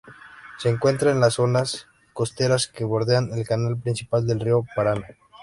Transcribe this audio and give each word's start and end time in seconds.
Se 0.57 0.67
encuentra 0.67 1.11
en 1.11 1.19
las 1.19 1.35
zonas 1.35 1.85
costeras 2.13 2.65
que 2.67 2.83
bordean 2.83 3.29
el 3.37 3.45
canal 3.45 3.77
principal 3.77 4.25
del 4.25 4.39
río 4.39 4.65
Paraná. 4.75 5.05